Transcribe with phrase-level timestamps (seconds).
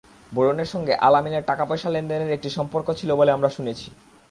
[0.31, 3.87] বরুণের সঙ্গে আল-আমিনের টাকাপয়সা লেনদেনের একটি সম্পর্ক ছিল বলে আমরা শুনেছি।